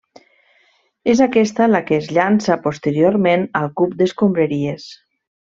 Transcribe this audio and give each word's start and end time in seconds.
És 1.13 1.21
aquesta 1.25 1.67
la 1.75 1.83
que 1.91 1.99
es 2.03 2.09
llança 2.19 2.57
posteriorment 2.65 3.47
al 3.63 3.71
cub 3.83 3.97
d'escombraries. 4.03 4.93